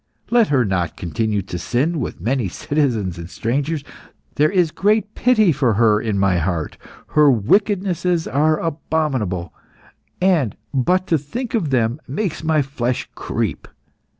Let 0.31 0.47
her 0.47 0.65
not 0.65 0.97
continue 0.97 1.43
to 1.43 1.59
sin 1.59 1.99
with 1.99 2.19
many 2.19 2.47
citizens 2.47 3.19
and 3.19 3.29
strangers. 3.29 3.83
There 4.33 4.49
is 4.49 4.71
great 4.71 5.13
pity 5.13 5.51
for 5.51 5.75
her 5.75 6.01
in 6.01 6.17
my 6.17 6.37
heart. 6.39 6.75
Her 7.09 7.29
wickednesses 7.29 8.27
are 8.27 8.57
abominable, 8.59 9.53
and 10.19 10.57
but 10.73 11.05
to 11.05 11.19
think 11.19 11.53
of 11.53 11.69
them 11.69 12.01
makes 12.07 12.43
my 12.43 12.63
flesh 12.63 13.09
creep. 13.13 13.67